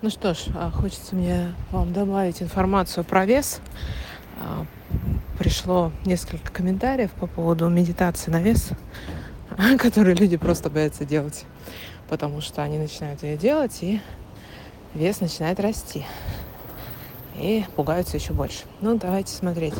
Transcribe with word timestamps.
Ну 0.00 0.10
что 0.10 0.32
ж, 0.32 0.44
а, 0.54 0.70
хочется 0.70 1.16
мне 1.16 1.52
вам 1.72 1.92
добавить 1.92 2.40
информацию 2.40 3.02
про 3.02 3.26
вес. 3.26 3.60
А, 4.40 4.64
пришло 5.40 5.90
несколько 6.04 6.52
комментариев 6.52 7.10
по 7.10 7.26
поводу 7.26 7.68
медитации 7.68 8.30
на 8.30 8.40
вес, 8.40 8.70
которые 9.78 10.14
люди 10.14 10.36
просто 10.36 10.70
боятся 10.70 11.04
делать, 11.04 11.44
потому 12.08 12.40
что 12.40 12.62
они 12.62 12.78
начинают 12.78 13.24
ее 13.24 13.36
делать, 13.36 13.76
и 13.80 14.00
вес 14.94 15.20
начинает 15.20 15.58
расти. 15.58 16.06
И 17.34 17.64
пугаются 17.74 18.18
еще 18.18 18.32
больше. 18.32 18.66
Ну, 18.80 18.96
давайте 18.98 19.34
смотреть, 19.34 19.74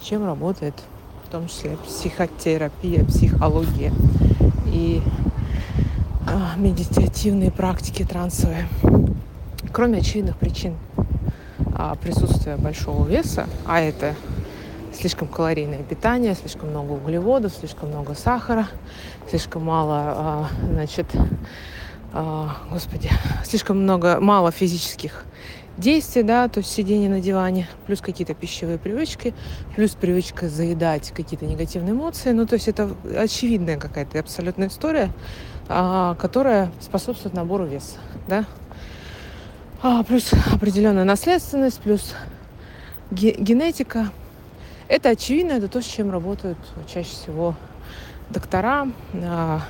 чем 0.00 0.24
работает 0.24 0.76
в 1.26 1.30
том 1.30 1.48
числе 1.48 1.76
психотерапия, 1.78 3.04
психология 3.04 3.92
и 4.66 5.02
медитативные 6.56 7.50
практики 7.50 8.04
трансовые. 8.04 8.68
Кроме 9.72 9.98
очевидных 9.98 10.36
причин 10.36 10.74
а, 11.74 11.94
присутствия 11.96 12.56
большого 12.56 13.06
веса, 13.08 13.46
а 13.66 13.80
это 13.80 14.14
слишком 14.92 15.28
калорийное 15.28 15.82
питание, 15.82 16.34
слишком 16.34 16.70
много 16.70 16.92
углеводов, 16.92 17.52
слишком 17.52 17.88
много 17.88 18.14
сахара, 18.14 18.68
слишком 19.28 19.64
мало, 19.64 19.94
а, 19.96 20.48
значит, 20.70 21.06
господи, 22.70 23.10
слишком 23.44 23.82
много, 23.82 24.20
мало 24.20 24.52
физических 24.52 25.24
действий, 25.76 26.22
да, 26.22 26.48
то 26.48 26.60
есть 26.60 26.70
сидение 26.70 27.10
на 27.10 27.20
диване, 27.20 27.68
плюс 27.86 28.00
какие-то 28.00 28.34
пищевые 28.34 28.78
привычки, 28.78 29.34
плюс 29.74 29.90
привычка 29.92 30.48
заедать 30.48 31.10
какие-то 31.10 31.46
негативные 31.46 31.92
эмоции. 31.92 32.30
Ну, 32.30 32.46
то 32.46 32.54
есть 32.54 32.68
это 32.68 32.90
очевидная 33.16 33.76
какая-то 33.76 34.20
абсолютная 34.20 34.68
история, 34.68 35.06
а, 35.06 35.53
которая 35.66 36.70
способствует 36.80 37.34
набору 37.34 37.64
веса, 37.64 37.96
да. 38.28 38.44
А, 39.82 40.02
плюс 40.02 40.30
определенная 40.52 41.04
наследственность, 41.04 41.80
плюс 41.80 42.14
ге- 43.10 43.36
генетика. 43.38 44.10
Это 44.88 45.10
очевидно, 45.10 45.52
это 45.52 45.68
то, 45.68 45.82
с 45.82 45.84
чем 45.84 46.10
работают 46.10 46.58
чаще 46.86 47.10
всего 47.10 47.54
доктора, 48.30 48.88
а, 49.14 49.60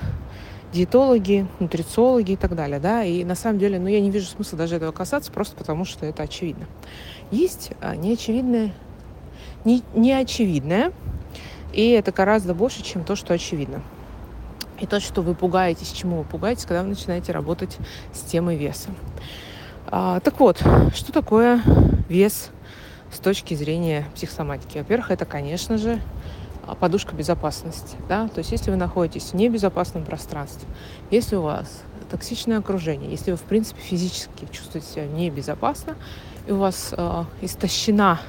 диетологи, 0.73 1.47
нутрициологи 1.61 2.33
и 2.33 2.37
так 2.37 2.55
далее, 2.57 2.81
да, 2.81 3.05
и 3.05 3.25
на 3.25 3.35
самом 3.35 3.59
деле, 3.59 3.79
ну, 3.79 3.89
я 3.89 4.01
не 4.01 4.11
вижу 4.11 4.27
смысла 4.27 4.59
даже 4.59 4.77
этого 4.77 4.93
касаться, 4.93 5.31
просто 5.31 5.57
потому 5.57 5.85
что 5.85 6.05
это 6.07 6.25
очевидно. 6.25 6.67
Есть 7.31 7.71
а, 7.81 7.95
неочевидное, 7.97 8.73
не, 9.65 9.83
неочевидное, 9.95 10.93
и 11.73 11.91
это 11.91 12.13
гораздо 12.13 12.55
больше, 12.55 12.83
чем 12.83 13.05
то, 13.05 13.17
что 13.17 13.35
очевидно. 13.35 13.83
И 14.85 14.87
то, 14.87 15.01
что 15.01 15.23
вы 15.23 15.35
пугаетесь, 15.35 15.93
чему 15.93 16.19
вы 16.19 16.25
пугаетесь, 16.25 16.67
когда 16.67 16.83
вы 16.83 16.91
начинаете 16.91 17.33
работать 17.33 17.79
с 18.13 18.21
темой 18.21 18.57
веса. 18.57 18.91
А, 19.87 20.21
так 20.21 20.39
вот, 20.39 20.63
что 20.95 21.11
такое 21.11 21.63
вес 22.11 22.51
с 23.11 23.19
точки 23.19 23.55
зрения 23.55 24.07
психосоматики? 24.15 24.77
Во-первых, 24.77 25.11
это, 25.11 25.25
конечно 25.25 25.79
же, 25.79 26.03
подушка 26.81 27.15
безопасности. 27.15 27.97
Да? 28.11 28.29
То 28.29 28.41
есть 28.41 28.53
если 28.53 28.71
вы 28.71 28.77
находитесь 28.77 29.31
в 29.31 29.35
небезопасном 29.35 30.05
пространстве, 30.05 30.69
если 31.11 31.37
у 31.37 31.41
вас 31.41 31.81
токсичное 32.11 32.59
окружение, 32.59 33.11
если 33.11 33.31
вы, 33.31 33.39
в 33.39 33.45
принципе, 33.45 33.81
физически 33.81 34.47
чувствуете 34.53 34.87
себя 34.87 35.07
небезопасно, 35.07 35.97
и 36.47 36.53
у 36.53 36.59
вас 36.59 36.93
э, 36.95 37.25
истощена 37.41 38.21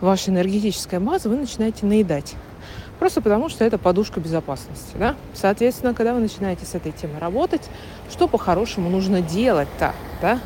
ваша 0.00 0.32
энергетическая 0.32 0.98
база, 0.98 1.28
вы 1.28 1.36
начинаете 1.36 1.86
наедать. 1.86 2.34
Просто 3.04 3.20
потому, 3.20 3.50
что 3.50 3.66
это 3.66 3.76
подушка 3.76 4.18
безопасности. 4.18 4.96
Да? 4.98 5.14
Соответственно, 5.34 5.92
когда 5.92 6.14
вы 6.14 6.20
начинаете 6.20 6.64
с 6.64 6.74
этой 6.74 6.90
темой 6.90 7.18
работать, 7.18 7.60
что 8.10 8.26
по-хорошему 8.28 8.88
нужно 8.88 9.20
делать-то? 9.20 9.92
Да? 10.22 10.40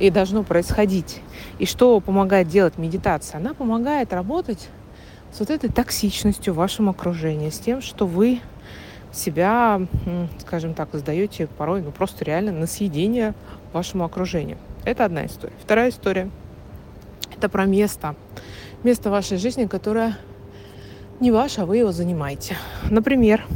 И 0.00 0.10
должно 0.10 0.42
происходить. 0.42 1.20
И 1.60 1.64
что 1.64 2.00
помогает 2.00 2.48
делать 2.48 2.76
медитация? 2.76 3.38
Она 3.38 3.54
помогает 3.54 4.12
работать 4.12 4.68
с 5.32 5.38
вот 5.38 5.50
этой 5.50 5.70
токсичностью 5.70 6.54
в 6.54 6.56
вашем 6.56 6.88
окружении, 6.88 7.50
с 7.50 7.60
тем, 7.60 7.80
что 7.80 8.04
вы 8.04 8.40
себя, 9.12 9.80
скажем 10.40 10.74
так, 10.74 10.88
сдаете 10.94 11.46
порой, 11.46 11.82
ну 11.82 11.92
просто 11.92 12.24
реально 12.24 12.50
на 12.50 12.66
съедение 12.66 13.32
вашему 13.72 14.02
окружению. 14.02 14.58
Это 14.84 15.04
одна 15.04 15.26
история. 15.26 15.54
Вторая 15.62 15.90
история– 15.90 16.28
это 17.36 17.48
про 17.48 17.64
место. 17.64 18.16
Место 18.82 19.08
вашей 19.08 19.38
жизни, 19.38 19.66
которое 19.66 20.16
не 21.22 21.30
ваше, 21.30 21.62
а 21.62 21.66
вы 21.66 21.78
его 21.78 21.92
занимаете. 21.92 22.56
Например, 22.90 23.46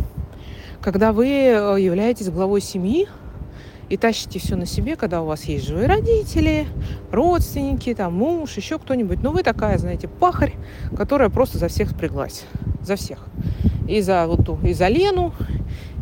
когда 0.80 1.12
вы 1.12 1.26
э, 1.26 1.76
являетесь 1.80 2.30
главой 2.30 2.60
семьи, 2.60 3.08
и 3.88 3.96
тащите 3.96 4.40
все 4.40 4.56
на 4.56 4.66
себе, 4.66 4.96
когда 4.96 5.22
у 5.22 5.26
вас 5.26 5.44
есть 5.44 5.66
живые 5.66 5.86
родители, 5.86 6.66
родственники, 7.12 7.94
там, 7.94 8.14
муж, 8.14 8.56
еще 8.56 8.78
кто-нибудь. 8.78 9.22
Ну, 9.22 9.30
вы 9.30 9.44
такая, 9.44 9.78
знаете, 9.78 10.08
пахарь, 10.08 10.54
которая 10.96 11.28
просто 11.28 11.58
за 11.58 11.68
всех 11.68 11.90
впряглась. 11.90 12.44
За 12.82 12.96
всех. 12.96 13.26
И 13.88 14.00
за, 14.00 14.26
вот 14.26 14.44
ту, 14.44 14.58
и 14.64 14.72
за 14.72 14.88
Лену, 14.88 15.32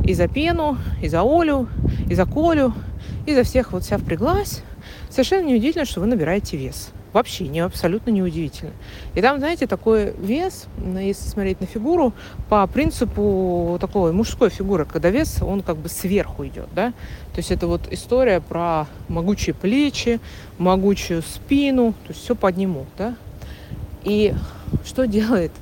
и 0.03 0.15
за 0.15 0.29
Пену, 0.29 0.79
и 1.03 1.09
за 1.09 1.21
Олю, 1.21 1.69
и 2.09 2.15
за 2.15 2.25
Колю, 2.25 2.73
и 3.27 3.35
за 3.35 3.43
всех 3.43 3.73
вот 3.73 3.83
вся 3.83 3.99
впряглась. 3.99 4.63
Совершенно 5.11 5.47
неудивительно, 5.47 5.85
что 5.85 6.01
вы 6.01 6.07
набираете 6.07 6.57
вес 6.57 6.91
вообще 7.15 7.47
не 7.49 7.61
абсолютно 7.61 8.11
неудивительно. 8.11 8.73
И 9.15 9.23
там, 9.23 9.39
знаете, 9.39 9.67
такой 9.67 10.13
вес, 10.19 10.67
если 10.99 11.29
смотреть 11.29 11.61
на 11.61 11.67
фигуру, 11.67 12.13
по 12.51 12.67
принципу 12.67 13.79
такой 13.81 14.13
мужской 14.13 14.51
фигуры, 14.51 14.85
когда 14.85 15.09
вес, 15.11 15.41
он 15.41 15.63
как 15.63 15.77
бы 15.77 15.89
сверху 15.89 16.45
идет, 16.47 16.69
да. 16.75 16.91
То 17.33 17.39
есть 17.39 17.51
это 17.51 17.69
вот 17.69 17.91
история 17.91 18.41
про 18.41 18.87
могучие 19.09 19.55
плечи, 19.55 20.21
могучую 20.59 21.23
спину, 21.23 21.95
то 22.05 22.09
есть 22.11 22.23
все 22.23 22.35
подниму, 22.35 22.85
да. 22.99 23.17
И 24.03 24.35
что 24.85 25.07
делает 25.07 25.53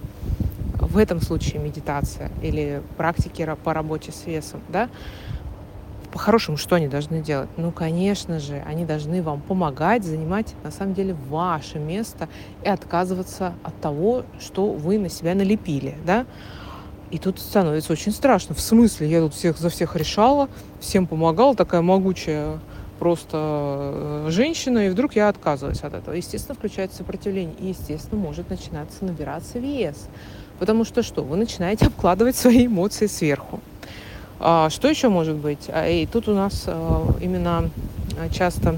в 0.74 0.96
этом 0.96 1.20
случае 1.20 1.60
медитация 1.60 2.30
или 2.42 2.82
практики 2.96 3.48
по 3.62 3.74
работе 3.74 4.10
с 4.10 4.26
весом, 4.26 4.60
да? 4.68 4.88
По-хорошему, 6.12 6.56
что 6.56 6.76
они 6.76 6.88
должны 6.88 7.20
делать? 7.20 7.48
Ну, 7.56 7.72
конечно 7.72 8.38
же, 8.38 8.62
они 8.66 8.84
должны 8.84 9.22
вам 9.22 9.40
помогать 9.40 10.04
занимать, 10.04 10.54
на 10.62 10.70
самом 10.70 10.94
деле, 10.94 11.14
ваше 11.28 11.78
место 11.78 12.28
и 12.62 12.68
отказываться 12.68 13.54
от 13.64 13.80
того, 13.80 14.24
что 14.38 14.66
вы 14.66 14.98
на 14.98 15.08
себя 15.08 15.34
налепили, 15.34 15.96
да? 16.06 16.26
И 17.10 17.18
тут 17.18 17.38
становится 17.40 17.92
очень 17.92 18.12
страшно. 18.12 18.54
В 18.54 18.60
смысле, 18.60 19.08
я 19.08 19.20
тут 19.20 19.34
всех 19.34 19.58
за 19.58 19.68
всех 19.68 19.96
решала, 19.96 20.48
всем 20.80 21.06
помогала, 21.06 21.54
такая 21.54 21.82
могучая 21.82 22.58
просто 22.98 23.36
э, 23.36 24.26
женщина, 24.30 24.86
и 24.86 24.88
вдруг 24.88 25.16
я 25.16 25.28
отказываюсь 25.28 25.80
от 25.80 25.92
этого. 25.92 26.14
Естественно, 26.14 26.54
включается 26.54 26.98
сопротивление, 26.98 27.54
и, 27.58 27.68
естественно, 27.68 28.20
может 28.20 28.48
начинаться 28.48 29.04
набираться 29.04 29.58
вес. 29.58 30.08
Потому 30.58 30.84
что 30.84 31.02
что? 31.02 31.24
Вы 31.24 31.36
начинаете 31.36 31.86
обкладывать 31.86 32.36
свои 32.36 32.66
эмоции 32.66 33.06
сверху. 33.08 33.60
А, 34.44 34.70
что 34.70 34.88
еще 34.88 35.08
может 35.08 35.36
быть? 35.36 35.66
А, 35.68 35.88
и 35.88 36.04
тут 36.04 36.26
у 36.28 36.34
нас 36.34 36.64
а, 36.66 37.06
именно 37.20 37.70
часто 38.32 38.76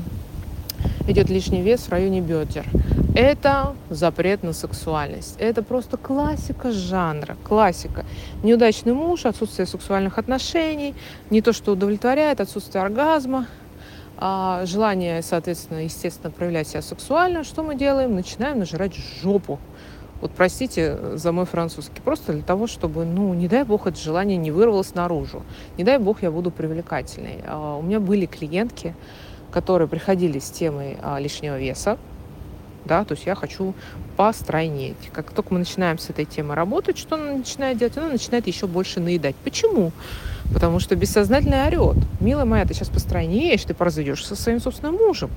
идет 1.09 1.31
лишний 1.31 1.63
вес 1.63 1.81
в 1.81 1.89
районе 1.89 2.21
бедер. 2.21 2.67
Это 3.15 3.75
запрет 3.89 4.43
на 4.43 4.53
сексуальность. 4.53 5.37
Это 5.39 5.63
просто 5.63 5.97
классика 5.97 6.71
жанра, 6.71 7.37
классика. 7.45 8.05
Неудачный 8.43 8.93
муж, 8.93 9.25
отсутствие 9.25 9.67
сексуальных 9.67 10.19
отношений, 10.19 10.95
не 11.31 11.41
то, 11.41 11.53
что 11.53 11.73
удовлетворяет, 11.73 12.41
отсутствие 12.41 12.83
оргазма, 12.83 13.47
желание, 14.19 15.23
соответственно, 15.23 15.85
естественно, 15.85 16.31
проявлять 16.31 16.69
себя 16.69 16.83
сексуально. 16.83 17.45
Что 17.45 17.63
мы 17.63 17.77
делаем? 17.77 18.15
Начинаем 18.15 18.59
нажирать 18.59 18.95
жопу. 19.23 19.61
Вот 20.21 20.31
простите 20.31 21.17
за 21.17 21.33
мой 21.33 21.45
французский. 21.45 22.01
Просто 22.01 22.33
для 22.33 22.43
того, 22.43 22.67
чтобы, 22.67 23.05
ну, 23.05 23.35
не 23.35 23.49
дай 23.49 23.65
бог, 23.65 23.87
это 23.87 23.99
желание 23.99 24.37
не 24.37 24.51
вырвалось 24.51 24.95
наружу. 24.95 25.43
Не 25.77 25.85
дай 25.85 25.99
бог, 25.99 26.23
я 26.23 26.31
буду 26.31 26.51
привлекательной. 26.51 27.41
А, 27.47 27.77
у 27.77 27.83
меня 27.83 28.01
были 28.01 28.27
клиентки, 28.27 28.95
которые 29.51 29.89
приходили 29.89 30.39
с 30.39 30.51
темой 30.51 30.97
а, 31.03 31.19
лишнего 31.19 31.59
веса, 31.59 31.99
да, 32.85 33.05
то 33.05 33.15
есть 33.15 33.27
я 33.27 33.35
хочу 33.35 33.75
постройнеть. 34.17 34.97
Как 35.13 35.31
только 35.31 35.55
мы 35.55 35.61
начинаем 35.61 35.99
с 35.99 36.11
этой 36.11 36.25
темой 36.25 36.55
работать, 36.55 36.99
что 36.99 37.17
она 37.17 37.33
начинает 37.33 37.79
делать? 37.79 37.97
Она 37.97 38.09
начинает 38.09 38.47
еще 38.47 38.67
больше 38.67 39.01
наедать. 39.01 39.37
Почему? 39.37 39.93
Потому 40.53 40.81
что 40.81 40.95
бессознательно 40.95 41.67
орет. 41.67 41.97
Милая 42.21 42.45
моя, 42.45 42.65
ты 42.65 42.75
сейчас 42.75 42.89
постройнеешь, 42.89 43.65
ты 43.65 43.75
поразойдешься 43.75 44.35
со 44.35 44.43
своим 44.43 44.61
собственным 44.61 44.97
мужем. 44.97 45.31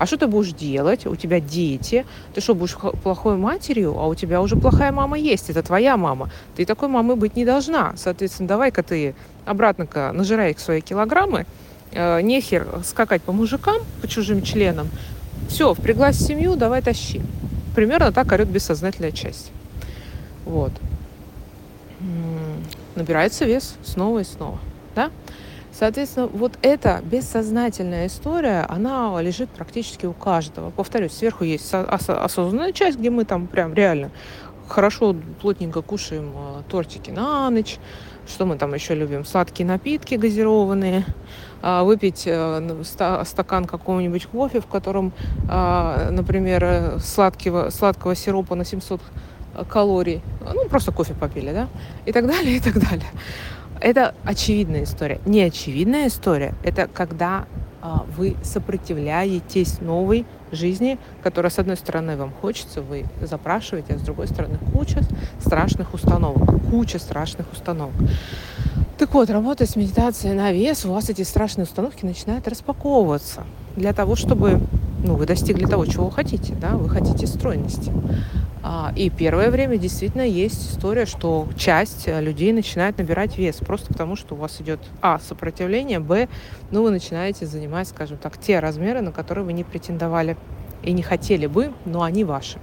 А 0.00 0.06
что 0.06 0.16
ты 0.16 0.26
будешь 0.26 0.54
делать? 0.54 1.04
У 1.04 1.14
тебя 1.14 1.40
дети. 1.40 2.06
Ты 2.32 2.40
что, 2.40 2.54
будешь 2.54 2.74
плохой 3.02 3.36
матерью? 3.36 3.98
А 3.98 4.06
у 4.06 4.14
тебя 4.14 4.40
уже 4.40 4.56
плохая 4.56 4.92
мама 4.92 5.18
есть. 5.18 5.50
Это 5.50 5.62
твоя 5.62 5.98
мама. 5.98 6.30
Ты 6.56 6.64
такой 6.64 6.88
мамой 6.88 7.16
быть 7.16 7.36
не 7.36 7.44
должна. 7.44 7.92
Соответственно, 7.96 8.48
давай-ка 8.48 8.82
ты 8.82 9.14
обратно-ка 9.44 10.12
нажирай 10.14 10.52
их 10.52 10.58
свои 10.58 10.80
килограммы. 10.80 11.44
Э, 11.92 12.22
нехер 12.22 12.66
скакать 12.82 13.20
по 13.20 13.32
мужикам, 13.32 13.82
по 14.00 14.08
чужим 14.08 14.40
членам. 14.40 14.88
Все, 15.50 15.74
впряглась 15.74 16.16
в 16.16 16.26
семью, 16.26 16.56
давай 16.56 16.80
тащи. 16.80 17.20
Примерно 17.76 18.10
так 18.10 18.32
орет 18.32 18.48
бессознательная 18.48 19.12
часть. 19.12 19.50
Вот. 20.46 20.72
Набирается 22.94 23.44
вес 23.44 23.74
снова 23.84 24.20
и 24.20 24.24
снова. 24.24 24.58
Да? 24.94 25.10
Соответственно, 25.72 26.26
вот 26.26 26.58
эта 26.62 27.00
бессознательная 27.04 28.06
история, 28.06 28.66
она 28.68 29.20
лежит 29.22 29.50
практически 29.50 30.06
у 30.06 30.12
каждого. 30.12 30.70
Повторюсь, 30.70 31.12
сверху 31.12 31.44
есть 31.44 31.72
осознанная 31.72 32.72
часть, 32.72 32.98
где 32.98 33.10
мы 33.10 33.24
там 33.24 33.46
прям 33.46 33.72
реально 33.74 34.10
хорошо, 34.70 35.14
плотненько 35.40 35.82
кушаем 35.82 36.32
э, 36.34 36.62
тортики 36.68 37.10
на 37.10 37.50
ночь. 37.50 37.78
Что 38.26 38.46
мы 38.46 38.56
там 38.56 38.74
еще 38.74 38.94
любим? 38.94 39.24
Сладкие 39.24 39.66
напитки 39.66 40.14
газированные. 40.14 41.04
А, 41.62 41.82
выпить 41.82 42.22
э, 42.26 42.84
стакан 43.24 43.64
какого-нибудь 43.64 44.26
кофе, 44.26 44.60
в 44.60 44.66
котором, 44.66 45.12
например, 45.46 46.64
э, 46.64 46.98
сладкого, 47.00 47.70
сладкого 47.70 48.14
сиропа 48.14 48.54
на 48.54 48.64
700 48.64 49.00
калорий. 49.68 50.22
Ну, 50.54 50.68
просто 50.68 50.92
кофе 50.92 51.14
попили, 51.14 51.52
да? 51.52 51.68
И 52.06 52.12
так 52.12 52.26
далее, 52.26 52.56
и 52.56 52.60
так 52.60 52.74
далее. 52.74 53.08
Это 53.80 54.14
очевидная 54.24 54.84
история. 54.84 55.20
Неочевидная 55.24 56.08
история– 56.08 56.54
это 56.62 56.86
когда 56.86 57.46
а, 57.80 58.04
вы 58.16 58.36
сопротивляетесь 58.42 59.80
новой 59.80 60.26
жизни, 60.52 60.98
которая, 61.22 61.50
с 61.50 61.58
одной 61.58 61.76
стороны, 61.76 62.16
вам 62.16 62.32
хочется, 62.42 62.82
вы 62.82 63.06
запрашиваете, 63.22 63.94
а 63.94 63.98
с 63.98 64.02
другой 64.02 64.28
стороны, 64.28 64.58
куча 64.72 65.02
страшных 65.38 65.94
установок. 65.94 66.62
Куча 66.70 66.98
страшных 66.98 67.50
установок. 67.52 67.94
Так 68.98 69.14
вот, 69.14 69.30
работая 69.30 69.66
с 69.66 69.76
медитацией 69.76 70.34
на 70.34 70.52
вес, 70.52 70.84
у 70.84 70.92
вас 70.92 71.08
эти 71.08 71.22
страшные 71.22 71.64
установки 71.64 72.04
начинают 72.04 72.46
распаковываться 72.48 73.44
для 73.76 73.94
того, 73.94 74.14
чтобы 74.14 74.60
ну, 75.02 75.14
вы 75.14 75.24
достигли 75.24 75.64
того, 75.64 75.86
чего 75.86 76.06
вы 76.06 76.12
хотите. 76.12 76.54
Да? 76.60 76.76
Вы 76.76 76.88
хотите 76.90 77.26
стройности. 77.26 77.90
А, 78.62 78.92
и 78.94 79.08
первое 79.08 79.50
время 79.50 79.78
действительно 79.78 80.22
есть 80.22 80.72
история, 80.72 81.06
что 81.06 81.48
часть 81.56 82.06
э, 82.06 82.20
людей 82.20 82.52
начинает 82.52 82.98
набирать 82.98 83.38
вес 83.38 83.56
просто 83.56 83.86
потому, 83.86 84.16
что 84.16 84.34
у 84.34 84.38
вас 84.38 84.60
идет 84.60 84.80
а 85.00 85.18
сопротивление, 85.18 85.98
б 85.98 86.28
ну 86.70 86.82
вы 86.82 86.90
начинаете 86.90 87.46
занимать, 87.46 87.88
скажем 87.88 88.18
так, 88.18 88.36
те 88.38 88.60
размеры, 88.60 89.00
на 89.00 89.12
которые 89.12 89.44
вы 89.44 89.54
не 89.54 89.64
претендовали 89.64 90.36
и 90.82 90.92
не 90.92 91.02
хотели 91.02 91.46
бы, 91.46 91.72
но 91.86 92.02
они 92.02 92.24
ваши. 92.24 92.58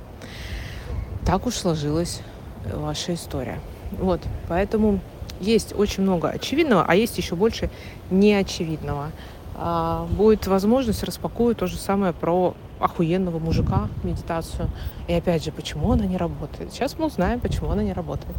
Так 1.25 1.47
уж 1.47 1.55
сложилась 1.55 2.21
э, 2.65 2.77
ваша 2.77 3.15
история. 3.15 3.59
Вот, 3.91 4.21
поэтому 4.47 4.99
есть 5.39 5.73
очень 5.75 6.03
много 6.03 6.29
очевидного, 6.29 6.85
а 6.87 6.95
есть 6.95 7.17
еще 7.17 7.35
больше 7.35 7.71
неочевидного. 8.11 9.11
А, 9.57 10.05
будет 10.11 10.45
возможность, 10.45 11.03
распакую 11.03 11.55
то 11.55 11.65
же 11.65 11.77
самое 11.77 12.13
про 12.13 12.53
охуенного 12.79 13.39
мужика 13.39 13.87
медитацию. 14.03 14.69
И 15.07 15.13
опять 15.13 15.43
же, 15.43 15.51
почему 15.51 15.91
она 15.91 16.05
не 16.05 16.17
работает? 16.17 16.71
Сейчас 16.71 16.97
мы 16.99 17.07
узнаем, 17.07 17.39
почему 17.39 17.71
она 17.71 17.83
не 17.83 17.93
работает. 17.93 18.35